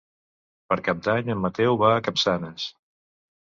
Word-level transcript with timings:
Per 0.71 0.77
Cap 0.87 1.03
d'Any 1.07 1.29
en 1.33 1.43
Mateu 1.43 1.77
va 1.83 1.93
a 1.97 2.01
Capçanes. 2.09 2.67